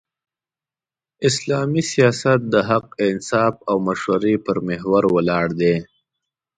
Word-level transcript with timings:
اسلامي 1.27 1.81
سیاست 1.91 2.39
د 2.53 2.55
حق، 2.69 2.85
انصاف 3.07 3.55
او 3.69 3.75
مشورې 3.87 4.35
پر 4.45 4.57
محور 4.67 5.03
ولاړ 5.15 5.47
دی. 5.59 5.75